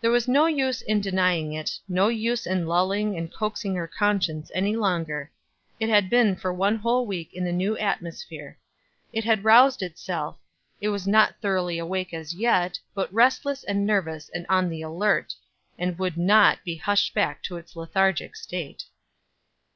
There 0.00 0.10
was 0.10 0.26
no 0.26 0.46
use 0.46 0.82
in 0.82 1.00
denying 1.00 1.52
it, 1.52 1.78
no 1.86 2.08
use 2.08 2.44
in 2.44 2.66
lulling 2.66 3.16
and 3.16 3.32
coaxing 3.32 3.76
her 3.76 3.86
conscience 3.86 4.50
any 4.52 4.74
longer, 4.74 5.30
it 5.78 5.88
had 5.88 6.10
been 6.10 6.34
for 6.34 6.52
one 6.52 6.74
whole 6.74 7.06
week 7.06 7.32
in 7.32 7.46
a 7.46 7.52
new 7.52 7.78
atmosphere; 7.78 8.58
it 9.12 9.22
had 9.22 9.44
roused 9.44 9.80
itself; 9.80 10.40
it 10.80 10.88
was 10.88 11.06
not 11.06 11.40
thoroughly 11.40 11.78
awake 11.78 12.12
as 12.12 12.34
yet, 12.34 12.80
but 12.96 13.14
restless 13.14 13.62
and 13.62 13.86
nervous 13.86 14.28
and 14.30 14.44
on 14.48 14.68
the 14.68 14.82
alert 14.82 15.32
and 15.78 16.00
would 16.00 16.16
not 16.16 16.64
be 16.64 16.74
hushed 16.74 17.14
back 17.14 17.38
into 17.44 17.56
its 17.56 17.76
lethargic 17.76 18.34
state. 18.34 18.86